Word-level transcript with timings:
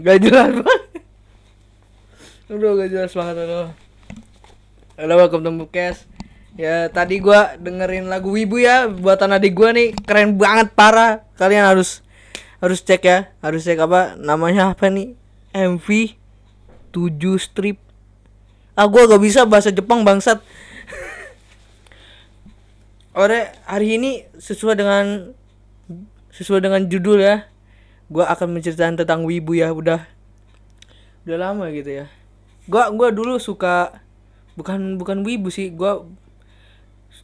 Gak 0.00 0.26
jelas 0.26 0.50
banget 0.58 0.82
Aduh 2.50 2.74
gak 2.74 2.90
jelas 2.90 3.12
banget 3.14 3.36
aduh. 3.46 3.68
Halo 4.98 5.14
welcome 5.22 5.46
to 5.46 5.52
Ya 6.58 6.90
tadi 6.90 7.22
gua 7.22 7.54
dengerin 7.54 8.10
lagu 8.10 8.34
Wibu 8.34 8.58
ya 8.58 8.90
Buatan 8.90 9.36
adik 9.38 9.54
gua 9.54 9.70
nih. 9.70 9.94
Keren 10.02 10.34
banget 10.34 10.74
parah. 10.74 11.22
Kalian 11.38 11.62
harus 11.62 12.02
harus 12.58 12.82
cek 12.82 13.06
ya 13.06 13.30
Harus 13.38 13.62
cek 13.62 13.78
apa 13.78 14.18
namanya 14.18 14.74
apa 14.74 14.90
nih 14.90 15.14
MV 15.50 16.14
7 16.94 17.38
strip. 17.38 17.78
Ah 18.78 18.86
gua 18.86 19.10
gak 19.10 19.22
bisa 19.22 19.42
bahasa 19.46 19.74
Jepang 19.74 20.06
bangsat. 20.06 20.38
Ore 23.20 23.50
hari 23.66 23.98
ini 23.98 24.22
sesuai 24.38 24.78
dengan 24.78 25.34
sesuai 26.30 26.62
dengan 26.62 26.86
judul 26.86 27.18
ya 27.18 27.50
gua 28.10 28.30
akan 28.30 28.58
menceritakan 28.58 28.98
tentang 28.98 29.26
wibu 29.26 29.58
ya 29.58 29.74
udah. 29.74 30.06
Udah 31.26 31.38
lama 31.38 31.66
gitu 31.74 31.90
ya. 32.02 32.06
Gua 32.70 32.90
gua 32.94 33.10
dulu 33.10 33.38
suka 33.42 34.02
bukan 34.54 34.98
bukan 34.98 35.26
wibu 35.26 35.50
sih 35.50 35.74
gua 35.74 36.06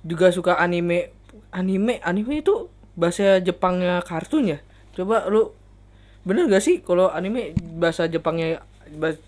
juga 0.03 0.35
suka 0.35 0.59
anime. 0.59 1.15
Anime 1.55 2.03
anime 2.03 2.43
itu 2.43 2.67
bahasa 2.99 3.39
Jepangnya 3.39 4.03
kartun 4.03 4.51
ya. 4.51 4.59
Coba 4.97 5.31
lu 5.31 5.55
bener 6.27 6.51
gak 6.51 6.65
sih 6.67 6.83
kalau 6.83 7.07
anime 7.15 7.55
bahasa 7.79 8.11
Jepangnya 8.11 8.67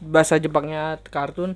bahasa 0.03 0.37
Jepangnya 0.43 0.99
kartun? 1.09 1.55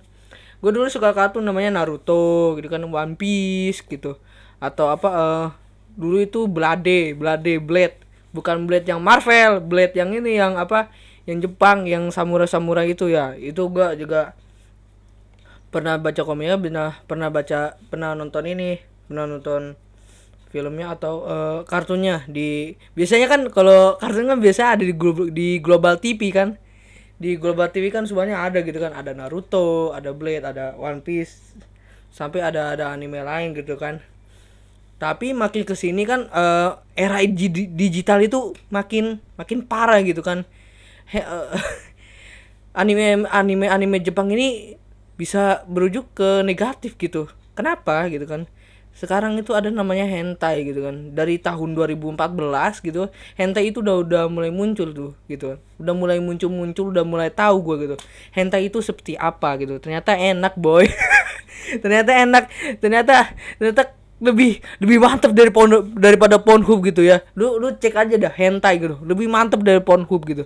Gue 0.62 0.71
dulu 0.71 0.87
suka 0.87 1.11
kartun 1.11 1.43
namanya 1.43 1.83
Naruto 1.83 2.55
gitu 2.55 2.71
kan 2.71 2.87
One 2.87 3.19
Piece 3.19 3.83
gitu. 3.83 4.15
Atau 4.62 4.87
apa 4.95 5.09
eh 5.11 5.47
dulu 5.99 6.23
itu 6.23 6.47
Blade 6.47 7.19
Blade 7.19 7.59
Blade. 7.59 7.99
Bukan 8.31 8.71
Blade 8.71 8.87
yang 8.87 9.03
Marvel 9.03 9.59
Blade 9.59 9.99
yang 9.99 10.15
ini 10.15 10.39
yang 10.39 10.55
apa 10.55 10.89
yang 11.27 11.43
Jepang 11.43 11.91
yang 11.91 12.15
samurai 12.15 12.47
samurai 12.47 12.87
itu 12.87 13.11
ya. 13.11 13.34
Itu 13.34 13.67
gua 13.67 13.99
juga 13.99 14.39
pernah 15.73 15.97
baca 15.97 16.23
komiknya 16.23 16.61
pernah 16.61 16.91
pernah 17.09 17.29
baca 17.33 17.81
pernah 17.89 18.12
nonton 18.12 18.45
ini 18.45 18.77
pernah 19.09 19.25
nonton 19.25 19.73
filmnya 20.53 20.86
atau 20.97 21.14
eh, 21.27 21.58
kartunnya 21.70 22.17
di 22.28 22.77
biasanya 22.98 23.27
kan 23.33 23.41
kalau 23.56 23.97
kartun 24.03 24.28
kan 24.31 24.39
biasa 24.45 24.62
ada 24.77 24.84
di 24.84 24.94
global, 24.94 25.27
di 25.33 25.48
global 25.64 25.94
TV 25.98 26.22
kan? 26.39 26.48
Di 27.22 27.39
global 27.42 27.69
TV 27.72 27.86
kan 27.94 28.05
semuanya 28.09 28.42
ada 28.47 28.61
gitu 28.67 28.78
kan 28.83 28.92
ada 28.92 29.12
Naruto 29.17 29.94
ada 29.97 30.11
Blade 30.12 30.44
ada 30.44 30.77
One 30.77 31.00
Piece 31.06 31.56
sampai 32.12 32.41
ada 32.44 32.75
ada 32.77 32.92
anime 32.94 33.20
lain 33.25 33.56
gitu 33.56 33.75
kan. 33.81 34.00
Tapi 35.03 35.34
makin 35.34 35.67
ke 35.67 35.75
sini 35.75 36.06
kan 36.06 36.31
eh, 36.31 36.70
era 36.94 37.19
di- 37.27 37.70
digital 37.75 38.22
itu 38.22 38.55
makin 38.70 39.19
makin 39.34 39.59
parah 39.66 39.98
gitu 40.06 40.22
kan. 40.22 40.47
He- 41.11 41.25
eh, 41.25 41.48
anime 42.81 43.27
anime 43.28 43.66
anime 43.69 43.97
Jepang 44.03 44.28
ini 44.33 44.77
bisa 45.19 45.65
berujuk 45.69 46.09
ke 46.16 46.43
negatif 46.47 46.97
gitu. 46.98 47.28
Kenapa 47.59 48.09
gitu 48.09 48.25
kan 48.25 48.48
sekarang 48.92 49.41
itu 49.41 49.56
ada 49.56 49.72
namanya 49.72 50.04
hentai 50.04 50.69
gitu 50.69 50.84
kan. 50.84 51.16
Dari 51.16 51.41
tahun 51.41 51.72
2014 51.72 52.84
gitu 52.84 53.08
hentai 53.41 53.72
itu 53.72 53.80
udah 53.80 54.04
udah 54.04 54.22
mulai 54.28 54.53
muncul 54.53 54.92
tuh 54.92 55.12
gitu. 55.26 55.56
Udah 55.80 55.94
mulai 55.97 56.20
muncul 56.20 56.53
muncul 56.53 56.92
udah 56.92 57.03
mulai 57.03 57.32
tahu 57.32 57.64
gua 57.64 57.76
gitu. 57.80 57.97
Hentai 58.36 58.69
itu 58.69 58.78
seperti 58.84 59.16
apa 59.16 59.56
gitu. 59.58 59.80
Ternyata 59.80 60.12
enak 60.14 60.54
boy. 60.60 60.86
Ternyata 61.82 62.10
enak. 62.12 62.44
Ternyata 62.78 63.32
ternyata 63.56 63.82
lebih 64.22 64.62
lebih 64.78 64.98
mantap 65.03 65.34
dari 65.34 65.50
pon 65.50 65.72
daripada 65.97 66.36
Pornhub 66.36 66.84
gitu 66.84 67.03
ya. 67.03 67.24
Lu 67.32 67.56
lu 67.56 67.72
cek 67.74 67.97
aja 67.97 68.14
dah 68.20 68.30
hentai 68.30 68.76
gitu. 68.76 69.00
Lebih 69.03 69.26
mantap 69.26 69.64
dari 69.64 69.80
Pornhub 69.80 70.22
gitu. 70.28 70.44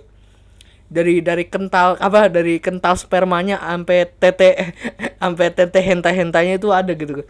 Dari 0.87 1.19
dari 1.19 1.43
kental 1.51 1.99
apa 1.99 2.31
dari 2.31 2.63
kental 2.63 2.95
spermanya 2.95 3.59
sampai 3.59 4.07
tete 4.07 4.71
sampai 5.21 5.51
tete 5.51 5.83
hentai 5.83 6.15
hentainya 6.15 6.55
itu 6.55 6.71
ada 6.71 6.95
gitu 6.95 7.27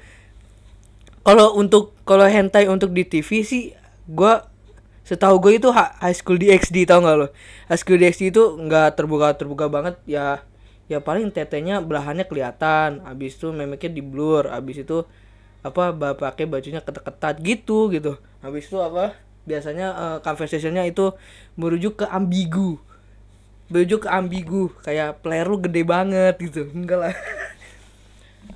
kalau 1.28 1.48
untuk 1.62 1.92
kalau 2.08 2.24
hentai 2.28 2.66
untuk 2.72 2.92
di 2.96 3.04
TV 3.04 3.30
sih 3.44 3.64
gua 4.08 4.48
setahu 5.10 5.40
gue 5.44 5.54
itu 5.60 5.70
High 5.72 6.18
School 6.20 6.40
DxD 6.42 6.78
tau 6.90 7.00
nggak 7.04 7.18
lo? 7.20 7.28
High 7.72 7.80
School 7.82 8.00
DxD 8.02 8.24
itu 8.34 8.44
nggak 8.66 8.88
terbuka 9.00 9.28
terbuka 9.40 9.66
banget. 9.76 9.96
Ya 10.08 10.44
ya 10.92 11.00
paling 11.04 11.28
tetenya 11.36 11.80
belahannya 11.84 12.26
kelihatan. 12.32 13.04
Habis 13.08 13.40
itu 13.40 13.48
memeknya 13.52 13.92
di 13.98 14.04
blur. 14.04 14.48
Habis 14.52 14.84
itu 14.88 14.98
apa 15.66 15.92
ba- 15.96 16.16
pakai 16.18 16.46
bajunya 16.48 16.82
ketat-ketat 16.84 17.36
gitu 17.44 17.92
gitu. 17.96 18.20
Habis 18.44 18.68
itu 18.72 18.78
apa 18.80 19.16
biasanya 19.50 19.88
eh, 19.96 20.18
conversationnya 20.24 20.84
itu 20.88 21.12
merujuk 21.59 22.04
ke 22.04 22.08
ambigu. 22.12 22.80
Merujuk 23.72 24.08
ke 24.08 24.09
ambigu. 24.12 24.72
Kayak 24.86 25.20
player 25.24 25.48
lu 25.48 25.59
gede 25.64 25.84
banget 25.84 26.36
gitu. 26.40 26.68
Enggak 26.72 27.00
lah. 27.09 27.14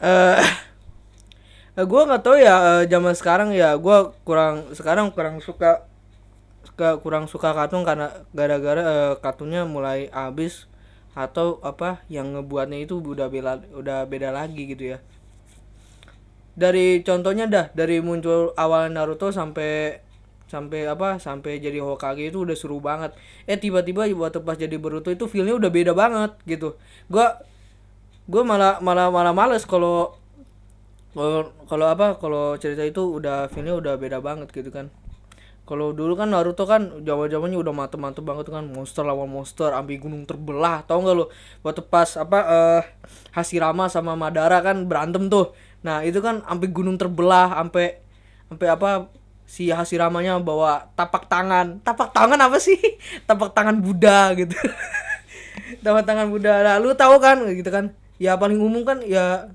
Eh 0.02 0.71
Eh, 1.80 1.86
gue 1.88 2.02
nggak 2.08 2.22
tahu 2.26 2.36
ya 2.36 2.56
eh, 2.84 2.84
zaman 2.92 3.16
sekarang 3.16 3.50
ya 3.56 3.70
gue 3.80 3.98
kurang 4.28 4.56
sekarang 4.76 5.08
kurang 5.16 5.40
suka 5.40 5.88
suka 6.68 7.00
kurang 7.04 7.26
suka 7.32 7.50
kartun 7.58 7.84
karena 7.88 8.08
gara-gara 8.38 8.82
eh, 8.84 9.14
kartunnya 9.24 9.64
mulai 9.76 10.12
habis 10.12 10.68
atau 11.16 11.60
apa 11.64 12.04
yang 12.16 12.28
ngebuatnya 12.36 12.80
itu 12.88 13.00
udah 13.00 13.28
beda 13.32 13.54
udah 13.82 13.98
beda 14.12 14.30
lagi 14.36 14.64
gitu 14.72 14.84
ya. 14.96 15.00
Dari 16.52 17.00
contohnya 17.08 17.48
dah 17.48 17.66
dari 17.72 18.04
muncul 18.04 18.52
awal 18.60 18.92
Naruto 18.92 19.32
sampai 19.32 20.04
sampai 20.52 20.84
apa 20.84 21.16
sampai 21.16 21.64
jadi 21.64 21.80
Hokage 21.80 22.28
itu 22.28 22.44
udah 22.44 22.56
seru 22.60 22.84
banget. 22.84 23.16
Eh 23.48 23.56
tiba-tiba 23.56 24.04
waktu 24.20 24.44
pas 24.44 24.60
jadi 24.60 24.76
Boruto 24.76 25.08
itu 25.16 25.26
feelnya 25.32 25.56
udah 25.56 25.72
beda 25.72 25.96
banget 25.96 26.36
gitu. 26.44 26.76
Gua 27.08 27.40
gua 28.28 28.44
malah 28.44 28.74
malah 28.84 29.08
malah 29.08 29.34
males 29.36 29.64
kalau 29.64 30.16
kalau 31.12 31.52
kalau 31.68 31.86
apa 31.92 32.16
kalau 32.20 32.56
cerita 32.56 32.88
itu 32.88 33.04
udah 33.20 33.52
feelnya 33.52 33.76
udah 33.76 33.94
beda 34.00 34.24
banget 34.24 34.48
gitu 34.56 34.72
kan. 34.72 34.88
Kalau 35.68 35.96
dulu 35.96 36.20
kan 36.20 36.28
Naruto 36.28 36.68
kan 36.68 37.06
jawa 37.08 37.32
jawabannya 37.32 37.56
udah 37.56 37.74
mantep-mantep 37.76 38.24
banget 38.24 38.48
kan. 38.52 38.66
Monster 38.68 39.04
lawan 39.08 39.28
monster 39.32 39.72
ambil 39.72 39.98
gunung 40.00 40.24
terbelah 40.28 40.84
tau 40.84 41.00
nggak 41.04 41.16
lo 41.16 41.26
waktu 41.64 41.84
pas 41.88 42.16
apa 42.20 42.40
eh 42.44 42.84
Hashirama 43.36 43.88
sama 43.88 44.16
Madara 44.20 44.60
kan 44.64 44.84
berantem 44.88 45.28
tuh. 45.32 45.56
Nah 45.84 46.04
itu 46.04 46.20
kan 46.20 46.44
sampai 46.44 46.68
gunung 46.72 46.96
terbelah 47.00 47.56
sampai 47.56 48.04
sampai 48.52 48.68
apa 48.68 48.90
si 49.52 49.68
Hashiramanya 49.68 50.40
bawa 50.40 50.88
tapak 50.96 51.28
tangan. 51.28 51.84
Tapak 51.84 52.16
tangan 52.16 52.40
apa 52.40 52.56
sih? 52.56 52.80
Tapak 53.28 53.52
tangan 53.52 53.84
Buddha 53.84 54.32
gitu. 54.40 54.56
Tapak 55.84 56.08
tangan 56.08 56.32
Buddha. 56.32 56.64
Nah, 56.64 56.76
lu 56.80 56.96
tahu 56.96 57.20
kan 57.20 57.44
gitu 57.52 57.68
kan? 57.68 57.92
Ya 58.16 58.40
paling 58.40 58.60
umum 58.64 58.88
kan 58.88 59.04
ya 59.04 59.52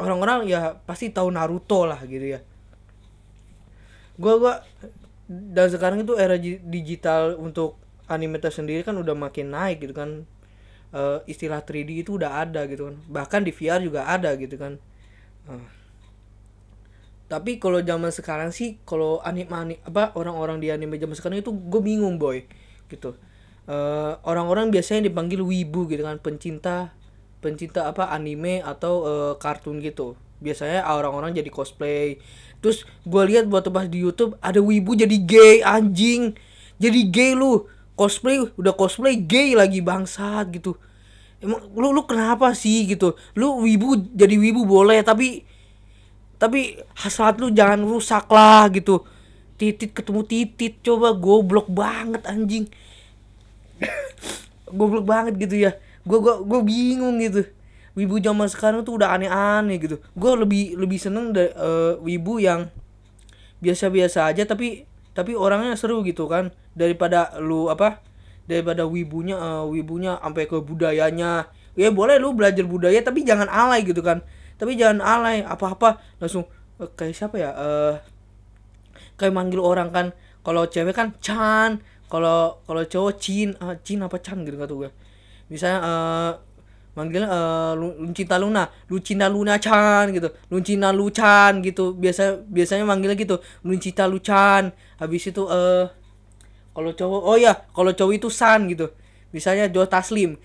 orang-orang 0.00 0.48
ya 0.48 0.80
pasti 0.88 1.12
tahu 1.12 1.28
Naruto 1.30 1.84
lah 1.84 2.00
gitu 2.08 2.26
ya. 2.36 2.40
Gua 4.20 4.34
gua 4.40 4.54
dan 5.30 5.66
sekarang 5.70 6.02
itu 6.02 6.18
era 6.18 6.34
digital 6.66 7.38
untuk 7.38 7.78
anime 8.10 8.42
tersendiri 8.42 8.82
kan 8.82 8.98
udah 8.98 9.14
makin 9.14 9.54
naik 9.54 9.84
gitu 9.84 9.94
kan. 9.94 10.26
Eh, 10.90 11.18
istilah 11.30 11.62
3D 11.62 12.02
itu 12.02 12.18
udah 12.18 12.42
ada 12.42 12.66
gitu 12.66 12.90
kan. 12.90 12.96
Bahkan 13.06 13.40
di 13.46 13.52
VR 13.54 13.80
juga 13.84 14.10
ada 14.10 14.34
gitu 14.36 14.56
kan. 14.58 14.78
Eh. 15.48 15.64
tapi 17.30 17.62
kalau 17.62 17.78
zaman 17.78 18.10
sekarang 18.10 18.50
sih 18.50 18.82
kalau 18.82 19.22
anime 19.22 19.54
anime 19.54 19.78
apa 19.86 20.10
orang-orang 20.18 20.58
di 20.58 20.68
anime 20.74 20.98
zaman 20.98 21.14
sekarang 21.14 21.38
itu 21.38 21.54
gue 21.54 21.80
bingung 21.82 22.18
boy 22.18 22.42
gitu. 22.90 23.14
Eh, 23.70 24.12
orang-orang 24.26 24.74
biasanya 24.74 25.06
dipanggil 25.06 25.38
wibu 25.46 25.86
gitu 25.86 26.02
kan 26.02 26.18
pencinta 26.18 26.90
pencinta 27.40 27.88
apa 27.88 28.12
anime 28.12 28.60
atau 28.60 28.94
eh, 29.08 29.32
kartun 29.40 29.80
gitu. 29.80 30.14
Biasanya 30.40 30.84
orang-orang 30.88 31.36
jadi 31.36 31.48
cosplay. 31.52 32.20
Terus 32.60 32.84
gue 33.04 33.22
lihat 33.28 33.48
waktu 33.48 33.72
pas 33.72 33.88
di 33.88 34.00
YouTube 34.00 34.36
ada 34.40 34.60
wibu 34.60 34.92
jadi 34.96 35.16
gay 35.16 35.64
anjing. 35.64 36.36
Jadi 36.80 37.00
gay 37.08 37.32
lu. 37.36 37.68
Cosplay 37.96 38.40
udah 38.56 38.72
cosplay 38.72 39.20
gay 39.20 39.52
lagi 39.52 39.84
bangsat 39.84 40.48
gitu. 40.56 40.76
Emang 41.40 41.60
lu 41.72 41.92
lu 41.92 42.04
kenapa 42.04 42.52
sih 42.56 42.88
gitu? 42.88 43.16
Lu 43.36 43.64
wibu 43.64 43.96
jadi 44.12 44.36
wibu 44.36 44.64
boleh 44.64 45.00
tapi 45.04 45.44
tapi 46.40 46.80
hasrat 46.96 47.36
lu 47.36 47.52
jangan 47.52 47.80
rusak 47.84 48.28
lah 48.32 48.68
gitu. 48.72 49.04
Titit 49.60 49.92
ketemu 49.92 50.24
titit 50.24 50.80
coba 50.80 51.12
goblok 51.12 51.68
banget 51.68 52.24
anjing. 52.24 52.64
Goblok 54.70 55.04
banget 55.04 55.34
gitu 55.36 55.66
ya 55.66 55.74
gue 56.04 56.18
gua 56.18 56.40
gue 56.40 56.60
bingung 56.64 57.20
gitu. 57.20 57.44
Wibu 57.98 58.22
zaman 58.22 58.46
sekarang 58.46 58.86
tuh 58.86 58.96
udah 58.96 59.12
aneh-aneh 59.18 59.76
gitu. 59.82 59.96
Gue 60.14 60.32
lebih 60.38 60.78
lebih 60.78 60.96
seneng 60.96 61.34
da, 61.34 61.42
eh, 61.42 61.92
wibu 62.00 62.38
yang 62.38 62.70
biasa-biasa 63.60 64.30
aja 64.30 64.46
tapi 64.48 64.88
tapi 65.12 65.34
orangnya 65.34 65.74
seru 65.74 66.00
gitu 66.06 66.30
kan. 66.30 66.54
Daripada 66.72 67.36
lu 67.42 67.68
apa 67.68 68.00
daripada 68.46 68.86
wibunya 68.86 69.36
eh, 69.36 69.64
wibunya 69.66 70.16
sampai 70.22 70.44
ke 70.46 70.56
budayanya. 70.62 71.50
Ya 71.74 71.90
boleh 71.90 72.18
lu 72.18 72.34
belajar 72.34 72.64
budaya 72.64 72.98
tapi 73.02 73.26
jangan 73.26 73.50
alay 73.50 73.82
gitu 73.84 74.00
kan. 74.00 74.22
Tapi 74.56 74.78
jangan 74.78 75.02
alay 75.02 75.42
apa-apa. 75.42 76.00
Langsung 76.22 76.46
eh, 76.78 76.90
kayak 76.94 77.14
siapa 77.16 77.36
ya 77.36 77.50
eh 77.52 77.94
kayak 79.18 79.34
manggil 79.34 79.60
orang 79.60 79.90
kan. 79.92 80.06
Kalau 80.40 80.64
cewek 80.64 80.96
kan 80.96 81.12
Chan 81.20 81.84
kalau 82.10 82.58
kalau 82.66 82.82
cowok 82.82 83.12
Cin 83.22 83.54
ah, 83.62 83.78
Cin 83.78 84.02
apa 84.02 84.18
Chan 84.18 84.42
gitu 84.42 84.58
kata 84.58 84.74
gue 84.74 84.90
misalnya 85.52 85.78
eh 85.84 86.32
manggil 86.98 87.22
eh 87.26 87.72
Lu- 87.78 87.98
Luncinta 88.02 88.36
Luna. 88.40 88.64
Lucinta 88.90 89.26
Luna 89.30 89.56
Chan 89.58 90.10
gitu. 90.16 90.28
Lucinta 90.52 90.88
Lucan 90.94 91.52
gitu. 91.66 91.94
Biasa 91.96 92.42
biasanya 92.48 92.84
manggilnya 92.88 93.16
gitu. 93.18 93.36
Lucinta 93.66 94.04
Lucan 94.10 94.72
habis 95.00 95.22
itu 95.30 95.42
eh 95.50 95.84
kalau 96.74 96.90
cowok 96.94 97.22
oh 97.26 97.36
ya 97.38 97.52
kalau 97.74 97.92
cowok 97.94 98.14
itu 98.18 98.28
San 98.32 98.66
gitu. 98.70 98.90
Misalnya 99.34 99.66
Jo 99.70 99.86
Taslim. 99.86 100.38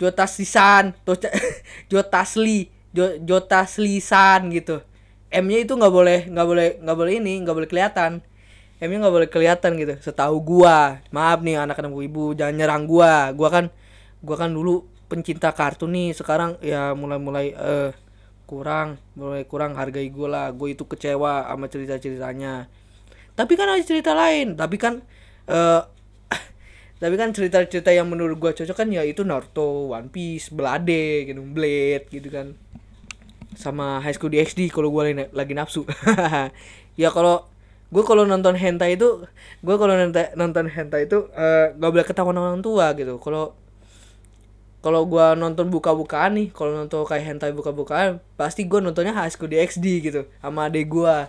Jo 0.00 0.08
Taslisan. 0.12 0.94
Jo 1.90 2.00
Tasli. 2.04 2.68
Jo 2.94 3.18
Jo 3.22 3.38
Taslisan 3.44 4.50
gitu. 4.52 4.82
M-nya 5.30 5.62
itu 5.62 5.72
nggak 5.78 5.92
boleh 5.94 6.20
nggak 6.26 6.46
boleh 6.46 6.68
nggak 6.82 6.96
boleh 6.98 7.12
ini 7.22 7.34
nggak 7.44 7.56
boleh 7.56 7.68
kelihatan. 7.70 8.12
M-nya 8.80 8.98
nggak 9.06 9.14
boleh 9.16 9.28
kelihatan 9.30 9.72
gitu. 9.78 9.94
Setahu 10.02 10.36
gua 10.42 11.00
maaf 11.14 11.40
nih 11.44 11.60
anak-anak 11.60 11.92
ibu 12.02 12.34
jangan 12.38 12.54
nyerang 12.56 12.84
gua. 12.88 13.30
Gua 13.36 13.48
kan 13.52 13.64
gua 14.20 14.36
kan 14.36 14.50
dulu 14.52 14.86
pencinta 15.10 15.50
kartun 15.50 15.90
nih 15.90 16.14
sekarang 16.14 16.54
ya 16.62 16.94
mulai-mulai 16.94 17.56
eh 17.56 17.90
kurang 18.46 18.98
mulai 19.14 19.46
kurang 19.46 19.78
hargai 19.78 20.10
gua 20.10 20.28
lah 20.30 20.46
gue 20.50 20.74
itu 20.74 20.82
kecewa 20.82 21.46
sama 21.46 21.66
cerita-ceritanya 21.70 22.66
tapi 23.38 23.54
kan 23.54 23.70
ada 23.70 23.82
cerita 23.82 24.12
lain 24.12 24.58
tapi 24.58 24.76
kan 24.76 25.00
eh 25.48 25.82
tapi 27.02 27.14
kan 27.16 27.32
cerita-cerita 27.32 27.90
yang 27.94 28.10
menurut 28.10 28.36
gua 28.36 28.52
cocok 28.52 28.76
kan 28.76 28.88
ya 28.92 29.02
itu 29.06 29.24
Naruto, 29.24 29.94
One 29.96 30.12
Piece, 30.12 30.52
Blade 30.52 31.24
gitu, 31.24 31.40
Blade 31.40 32.06
gitu 32.12 32.28
kan. 32.28 32.52
Sama 33.56 33.98
High 34.04 34.14
School 34.14 34.30
DxD 34.30 34.68
kalau 34.68 34.92
gua 34.92 35.08
lagi, 35.08 35.52
nafsu. 35.56 35.88
ya 37.00 37.08
kalau 37.08 37.48
gua 37.88 38.04
kalau 38.04 38.28
nonton 38.28 38.52
hentai 38.52 39.00
itu 39.00 39.24
gua 39.64 39.80
kalau 39.80 39.96
nonton 39.96 40.28
nonton 40.36 40.68
hentai 40.68 41.08
itu 41.08 41.26
eh 41.32 41.72
gak 41.72 41.90
boleh 41.90 42.04
ketahuan 42.06 42.36
orang 42.36 42.60
tua 42.60 42.92
gitu. 42.92 43.16
Kalau 43.16 43.56
kalau 44.80 45.04
gua 45.04 45.36
nonton 45.36 45.68
buka-bukaan 45.68 46.40
nih, 46.40 46.48
kalau 46.56 46.72
nonton 46.72 47.04
kayak 47.04 47.36
hentai 47.36 47.52
buka-bukaan, 47.52 48.20
pasti 48.40 48.64
gua 48.64 48.80
nontonnya 48.80 49.12
High 49.12 49.32
School 49.32 49.52
DxD 49.52 49.86
gitu 50.00 50.24
sama 50.40 50.72
adek 50.72 50.88
gua. 50.88 51.28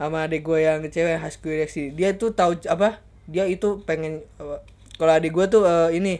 Sama 0.00 0.24
adek 0.24 0.42
gua 0.44 0.58
yang 0.60 0.80
cewek 0.88 1.20
High 1.20 1.34
School 1.34 1.52
DxD. 1.60 1.92
Dia 1.92 2.16
tuh 2.16 2.32
tahu 2.32 2.56
apa? 2.68 3.04
Dia 3.28 3.44
itu 3.48 3.84
pengen 3.84 4.24
apa, 4.40 4.64
kalau 4.96 5.12
adik 5.12 5.32
gua 5.36 5.46
tuh 5.48 5.68
eh, 5.68 6.00
ini 6.00 6.14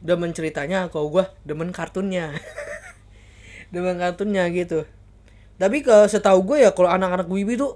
demen 0.00 0.32
ceritanya, 0.32 0.88
kalau 0.88 1.12
gua 1.12 1.28
demen 1.44 1.72
kartunnya. 1.76 2.32
demen 3.72 3.96
kartunnya 4.00 4.48
gitu. 4.52 4.84
Tapi 5.56 5.80
ke 5.80 5.94
setahu 6.10 6.42
gue 6.42 6.66
ya 6.66 6.70
kalau 6.74 6.90
anak-anak 6.92 7.30
wibu 7.30 7.54
itu 7.54 7.68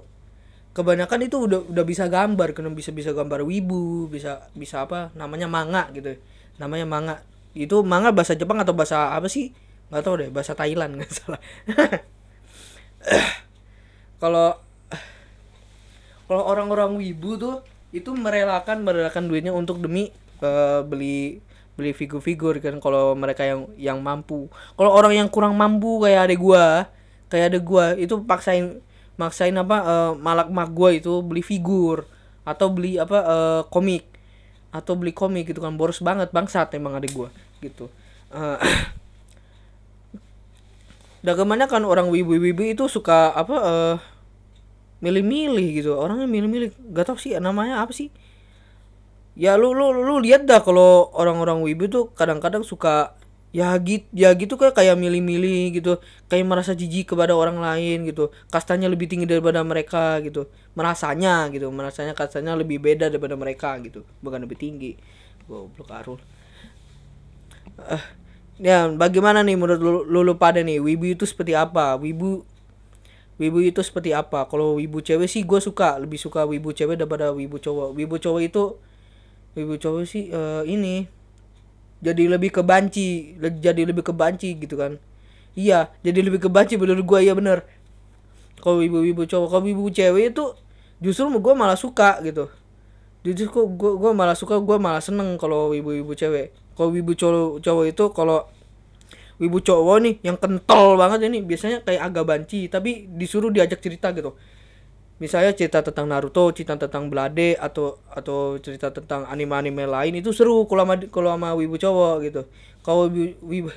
kebanyakan 0.77 1.25
itu 1.25 1.37
udah 1.49 1.59
udah 1.73 1.83
bisa 1.87 2.05
gambar, 2.05 2.53
karena 2.53 2.69
bisa 2.69 2.93
bisa 2.93 3.15
gambar 3.15 3.41
wibu, 3.47 4.05
bisa 4.11 4.45
bisa 4.53 4.85
apa 4.85 5.09
namanya 5.17 5.49
manga 5.49 5.89
gitu. 5.95 6.19
Namanya 6.57 6.85
manga. 6.89 7.15
Itu 7.57 7.81
manga 7.81 8.13
bahasa 8.13 8.37
Jepang 8.37 8.61
atau 8.61 8.73
bahasa 8.73 9.13
apa 9.13 9.29
sih? 9.29 9.53
nggak 9.87 10.03
tahu 10.03 10.15
deh, 10.19 10.29
bahasa 10.35 10.51
Thailand 10.51 10.91
nggak 10.99 11.11
salah. 11.15 11.39
kalau 14.21 14.59
kalau 16.27 16.43
orang-orang 16.43 16.99
wibu 16.99 17.39
tuh 17.39 17.63
itu 17.95 18.11
merelakan 18.11 18.83
merelakan 18.83 19.31
duitnya 19.31 19.55
untuk 19.55 19.79
demi 19.79 20.11
eh, 20.43 20.81
beli 20.83 21.39
beli 21.77 21.93
figur-figur 21.93 22.57
kan 22.59 22.81
kalau 22.81 23.13
mereka 23.13 23.45
yang 23.45 23.69
yang 23.77 23.99
mampu 24.01 24.49
kalau 24.75 24.91
orang 24.91 25.13
yang 25.15 25.29
kurang 25.31 25.55
mampu 25.55 26.03
kayak 26.03 26.27
adek 26.27 26.39
gua 26.41 26.89
kayak 27.31 27.53
adek 27.53 27.63
gua 27.63 27.93
itu 27.95 28.17
paksain 28.25 28.81
maksain 29.15 29.55
apa 29.55 29.77
eh, 29.85 30.11
malak 30.19 30.49
mak 30.51 30.73
gua 30.73 30.91
itu 30.91 31.21
beli 31.23 31.45
figur 31.45 32.03
atau 32.43 32.67
beli 32.73 32.99
apa 32.99 33.17
eh, 33.23 33.61
komik 33.71 34.03
atau 34.71 34.93
beli 34.99 35.15
komik 35.15 35.47
gitu 35.49 35.63
kan 35.63 35.79
boros 35.79 36.03
banget 36.03 36.29
bangsat 36.31 36.75
emang 36.75 36.99
adek 36.99 37.11
gua 37.15 37.29
gitu. 37.63 37.87
Eh, 38.31 38.59
dan 41.25 41.33
kebanyakan 41.33 41.83
orang 41.83 42.07
wibu-wibu 42.13 42.63
itu 42.63 42.85
suka 42.87 43.33
apa 43.33 43.55
eh 43.57 43.97
milih-milih 45.01 45.81
gitu. 45.81 45.93
Orangnya 45.93 46.25
milih-milih 46.25 46.73
gak 46.93 47.13
tau 47.13 47.17
sih 47.17 47.37
namanya 47.37 47.85
apa 47.85 47.93
sih. 47.93 48.09
Ya 49.37 49.53
lu 49.53 49.73
lu 49.73 49.93
lu 49.93 50.17
lihat 50.17 50.49
dah 50.49 50.65
kalau 50.65 51.13
orang-orang 51.13 51.61
wibu 51.61 51.85
tuh 51.85 52.09
kadang-kadang 52.17 52.65
suka 52.65 53.13
ya 53.55 53.73
gitu 53.79 54.05
ya 54.11 54.35
gitu 54.35 54.59
kayak 54.59 54.75
kayak 54.75 54.95
milih-milih 54.99 55.79
gitu. 55.79 55.99
Kayak 56.27 56.45
merasa 56.47 56.71
jijik 56.75 57.15
kepada 57.15 57.33
orang 57.33 57.57
lain 57.59 58.07
gitu. 58.07 58.29
Kastanya 58.51 58.87
lebih 58.91 59.07
tinggi 59.07 59.25
daripada 59.25 59.63
mereka 59.63 60.19
gitu. 60.23 60.51
Merasanya 60.77 61.47
gitu 61.53 61.71
merasanya 61.71 62.13
kastanya 62.13 62.53
lebih 62.53 62.77
beda 62.83 63.07
daripada 63.11 63.35
mereka 63.39 63.75
gitu. 63.81 64.03
Bukan 64.21 64.43
lebih 64.43 64.57
tinggi. 64.59 64.99
Goblok 65.47 65.89
arul. 65.91 66.19
Eh 67.87 68.03
ya 68.57 68.89
bagaimana 68.89 69.45
nih 69.45 69.53
menurut 69.53 69.81
lu, 69.81 69.91
lu, 70.05 70.19
lu 70.25 70.33
pada 70.35 70.61
nih? 70.61 70.81
Wibu 70.81 71.13
itu 71.15 71.23
seperti 71.23 71.53
apa? 71.55 71.95
Wibu 71.95 72.43
wibu 73.37 73.59
itu 73.61 73.81
seperti 73.85 74.11
apa? 74.13 74.45
Kalau 74.49 74.77
wibu 74.81 74.99
cewek 75.01 75.29
sih 75.29 75.45
gue 75.45 75.61
suka 75.61 75.97
lebih 76.01 76.17
suka 76.17 76.43
wibu 76.43 76.73
cewek 76.73 76.97
daripada 76.97 77.31
wibu 77.31 77.61
cowok. 77.61 77.93
Wibu 77.95 78.17
cowok 78.17 78.41
itu 78.43 78.63
wibu 79.57 79.77
cowok 79.77 80.03
sih 80.05 80.29
eh, 80.29 80.63
ini 80.67 81.16
jadi 81.97 82.23
lebih 82.29 82.53
ke 82.53 82.61
banci 82.61 83.37
jadi 83.39 83.81
lebih 83.87 84.05
ke 84.05 84.13
banci 84.13 84.53
gitu 84.57 84.77
kan. 84.77 85.01
Iya 85.57 85.89
jadi 86.05 86.19
lebih 86.21 86.45
ke 86.45 86.49
banci 86.49 86.77
menurut 86.77 87.01
gue 87.01 87.19
iya 87.25 87.33
bener. 87.33 87.65
Kalau 88.61 88.81
wibu 88.81 89.23
cowok 89.25 89.47
kalau 89.49 89.63
wibu 89.65 89.89
cewek 89.89 90.33
itu 90.33 90.45
justru 91.01 91.29
gue 91.29 91.53
malah 91.57 91.77
suka 91.77 92.21
gitu. 92.21 92.49
Justru 93.25 93.49
kok 93.49 93.65
gue 93.75 93.91
gue 93.97 94.11
malah 94.13 94.37
suka 94.37 94.61
gue 94.61 94.77
malah 94.77 95.01
seneng 95.01 95.37
kalau 95.41 95.73
wibu 95.73 96.13
cewek. 96.13 96.53
Kalau 96.77 96.93
wibu 96.93 97.17
cowok 97.17 97.61
cowok 97.65 97.85
itu 97.89 98.05
kalau 98.13 98.45
wibu 99.37 99.61
cowok 99.61 99.97
nih 100.01 100.15
yang 100.25 100.37
kental 100.37 100.97
banget 100.97 101.29
ini 101.29 101.45
biasanya 101.45 101.85
kayak 101.85 102.01
agak 102.09 102.25
banci 102.25 102.65
tapi 102.69 103.05
disuruh 103.05 103.53
diajak 103.53 103.77
cerita 103.81 104.09
gitu 104.13 104.33
misalnya 105.17 105.51
cerita 105.57 105.81
tentang 105.81 106.05
Naruto 106.09 106.53
cerita 106.53 106.77
tentang 106.77 107.09
Blade 107.09 107.57
atau 107.57 107.97
atau 108.13 108.61
cerita 108.61 108.93
tentang 108.93 109.25
anime-anime 109.25 109.89
lain 109.89 110.13
itu 110.21 110.29
seru 110.29 110.69
kalau 110.69 110.85
sama 110.85 110.95
kalau 111.09 111.29
sama 111.33 111.49
wibu 111.57 111.75
cowok 111.77 112.15
gitu. 112.25 112.41
Kalau 112.85 113.09
wibu, 113.09 113.33
wibu 113.41 113.69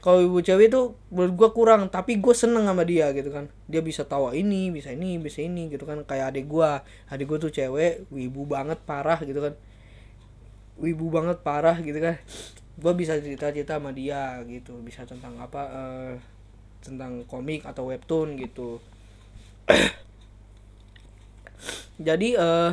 kalau 0.00 0.24
wibu 0.24 0.40
cewek 0.40 0.72
itu 0.72 0.96
menurut 1.12 1.34
gua 1.36 1.50
kurang 1.52 1.92
tapi 1.92 2.16
gue 2.16 2.32
seneng 2.32 2.64
sama 2.64 2.88
dia 2.88 3.12
gitu 3.12 3.28
kan. 3.28 3.52
Dia 3.68 3.84
bisa 3.84 4.08
tawa 4.08 4.32
ini 4.32 4.72
bisa 4.72 4.92
ini 4.96 5.20
bisa 5.20 5.44
ini 5.44 5.68
gitu 5.68 5.84
kan. 5.84 6.00
Kayak 6.08 6.32
adik 6.36 6.46
gua 6.48 6.80
adik 7.12 7.28
gua 7.28 7.38
tuh 7.38 7.52
cewek 7.52 8.08
wibu 8.08 8.48
banget 8.48 8.80
parah 8.88 9.20
gitu 9.20 9.40
kan. 9.44 9.54
Wibu 10.80 11.12
banget 11.12 11.44
parah 11.44 11.76
gitu 11.84 12.00
kan. 12.00 12.16
Gue 12.80 12.96
bisa 12.96 13.20
cerita-cerita 13.20 13.76
sama 13.76 13.92
dia 13.92 14.40
gitu 14.48 14.80
bisa 14.80 15.04
tentang 15.04 15.36
apa 15.36 15.62
eh, 15.68 16.14
tentang 16.80 17.28
komik 17.28 17.68
atau 17.68 17.92
webtoon 17.92 18.40
gitu 18.40 18.80
jadi 22.00 22.28
eh 22.40 22.72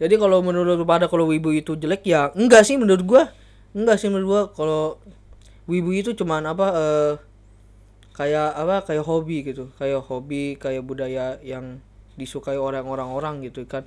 jadi 0.00 0.16
kalau 0.16 0.40
menurut 0.40 0.80
pada 0.88 1.10
kalau 1.10 1.28
wibu 1.28 1.52
itu 1.52 1.76
jelek 1.76 2.06
ya 2.08 2.32
enggak 2.32 2.64
sih 2.64 2.80
menurut 2.80 3.04
gua. 3.04 3.22
Enggak 3.76 4.00
sih 4.00 4.08
menurut 4.08 4.26
gua 4.26 4.42
kalau 4.54 4.82
wibu 5.68 5.92
itu 5.92 6.16
cuman 6.16 6.46
apa 6.48 6.66
eh 6.72 7.12
kayak 8.16 8.50
apa 8.56 8.76
kayak 8.86 9.04
hobi 9.04 9.44
gitu. 9.44 9.68
Kayak 9.76 10.06
hobi 10.08 10.56
kayak 10.56 10.86
budaya 10.86 11.36
yang 11.44 11.84
disukai 12.16 12.56
orang-orang 12.56 13.08
orang 13.12 13.34
gitu 13.44 13.66
kan. 13.68 13.84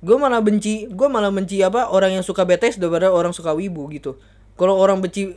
Gue 0.00 0.16
malah 0.16 0.40
benci 0.40 0.88
gue 0.88 1.08
malah 1.12 1.28
benci 1.28 1.60
apa 1.60 1.92
orang 1.92 2.16
yang 2.16 2.24
suka 2.24 2.48
BTS 2.48 2.80
daripada 2.80 3.12
orang 3.12 3.34
suka 3.34 3.52
wibu 3.52 3.84
gitu. 3.92 4.16
Kalau 4.56 4.78
orang 4.78 5.02
benci 5.02 5.34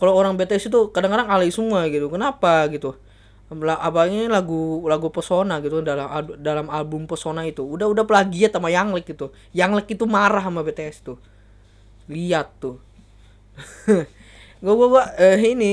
kalau 0.00 0.16
orang 0.16 0.34
BTS 0.34 0.72
itu 0.72 0.90
kadang-kadang 0.90 1.28
alay 1.30 1.52
semua 1.52 1.86
gitu. 1.86 2.08
Kenapa 2.08 2.66
gitu 2.72 2.96
La- 3.60 3.80
apa 3.82 4.08
ini 4.08 4.30
lagu 4.30 4.86
lagu 4.88 5.08
pesona 5.12 5.60
gitu 5.60 5.82
dalam 5.84 6.08
al- 6.08 6.38
dalam 6.40 6.66
album 6.72 7.04
pesona 7.10 7.42
itu. 7.44 7.62
Udah 7.66 7.86
udah 7.92 8.04
plagiat 8.08 8.54
sama 8.56 8.72
Yanglek 8.72 9.04
gitu 9.12 9.34
Yanglek 9.52 9.92
itu 9.94 10.04
marah 10.08 10.42
sama 10.46 10.62
BTS 10.64 10.98
tuh. 11.04 11.18
Lihat 12.10 12.48
tuh. 12.62 12.76
Gue 14.62 14.74
gue 14.78 14.88
gue 14.94 15.04
eh, 15.18 15.38
ini 15.42 15.72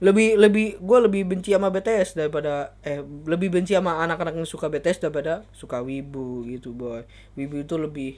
lebih 0.00 0.40
lebih 0.40 0.80
gue 0.80 0.98
lebih 1.04 1.22
benci 1.28 1.52
sama 1.52 1.68
BTS 1.68 2.16
daripada 2.16 2.72
eh 2.80 3.04
lebih 3.04 3.52
benci 3.52 3.76
sama 3.76 4.00
anak-anak 4.00 4.32
yang 4.40 4.48
suka 4.48 4.72
BTS 4.72 4.98
daripada 5.04 5.44
suka 5.52 5.84
wibu 5.84 6.48
gitu 6.48 6.72
boy. 6.72 7.04
Wibu 7.36 7.60
itu 7.60 7.76
lebih 7.76 8.16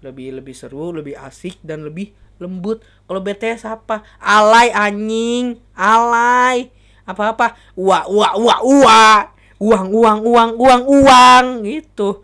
lebih 0.00 0.40
lebih 0.40 0.54
seru 0.56 0.92
lebih 0.96 1.16
asik 1.20 1.60
dan 1.64 1.84
lebih 1.84 2.12
lembut. 2.40 2.80
Kalau 3.08 3.20
BTS 3.20 3.68
apa? 3.68 4.00
Alay 4.20 4.72
anjing. 4.72 5.60
Alay 5.76 6.72
apa 7.02 7.22
apa 7.34 7.46
uang 7.74 8.04
uang 8.08 8.34
uang 8.38 8.62
uang 8.62 9.24
uang 9.62 9.86
uang 9.92 10.18
uang 10.26 10.50
uang 10.58 10.82
uang 10.86 11.44
gitu 11.66 12.22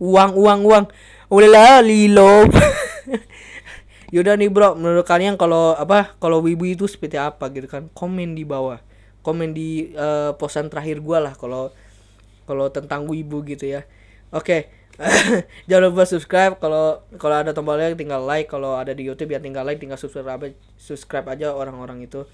uang 0.00 0.32
uang 0.34 0.60
uang 0.66 0.84
Ulah 1.30 1.78
lilo. 1.78 2.42
Yaudah 4.14 4.34
nih 4.34 4.50
bro, 4.50 4.74
menurut 4.74 5.06
kalian 5.06 5.38
kalau 5.38 5.78
apa 5.78 6.18
kalau 6.18 6.42
wibu 6.42 6.66
itu 6.66 6.90
seperti 6.90 7.22
apa 7.22 7.46
gitu 7.54 7.70
kan? 7.70 7.86
Komen 7.94 8.34
di 8.34 8.42
bawah. 8.42 8.82
Komen 9.22 9.54
di 9.54 9.94
uh, 9.94 10.34
posan 10.34 10.66
terakhir 10.66 10.98
gua 10.98 11.22
lah 11.22 11.38
kalau 11.38 11.70
kalau 12.50 12.66
tentang 12.74 13.06
wibu 13.06 13.46
gitu 13.46 13.70
ya. 13.70 13.86
Oke. 14.34 14.74
Jangan 15.70 15.94
lupa 15.94 16.02
subscribe 16.02 16.58
kalau 16.58 17.06
kalau 17.14 17.46
ada 17.46 17.54
tombolnya 17.54 17.94
tinggal 17.94 18.26
like, 18.26 18.50
kalau 18.50 18.74
ada 18.74 18.90
di 18.90 19.06
YouTube 19.06 19.30
ya 19.30 19.38
tinggal 19.38 19.62
like, 19.62 19.78
tinggal 19.78 19.96
subscribe 19.96 20.50
subscribe 20.82 21.30
aja 21.30 21.54
orang-orang 21.54 22.10
itu. 22.10 22.26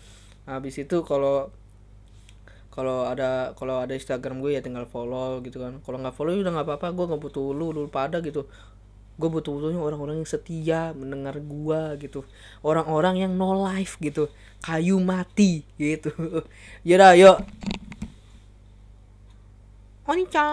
Habis 0.49 0.88
itu 0.88 1.04
kalau 1.04 1.52
kalau 2.76 3.09
ada 3.09 3.56
kalau 3.56 3.80
ada 3.80 3.97
Instagram 3.97 4.45
gue 4.45 4.52
ya 4.52 4.61
tinggal 4.61 4.85
follow 4.85 5.40
gitu 5.40 5.64
kan. 5.64 5.80
Kalau 5.80 5.97
nggak 5.97 6.12
follow 6.12 6.37
ya 6.37 6.45
udah 6.45 6.52
nggak 6.61 6.66
apa-apa, 6.68 6.88
gue 6.92 7.04
nggak 7.09 7.23
butuh 7.25 7.47
lu, 7.56 7.73
lu 7.73 7.88
pada 7.88 8.21
gitu. 8.21 8.45
Gue 9.16 9.28
butuh-butuhnya 9.33 9.80
orang-orang 9.80 10.21
yang 10.21 10.28
setia 10.28 10.92
mendengar 10.92 11.40
gue 11.40 11.80
gitu. 12.04 12.28
Orang-orang 12.61 13.25
yang 13.25 13.33
no 13.33 13.56
life 13.56 13.97
gitu. 13.97 14.28
Kayu 14.61 15.00
mati 15.00 15.64
gitu. 15.80 16.12
Yaudah 16.88 17.16
yuk. 17.16 17.40
Onica 20.06 20.47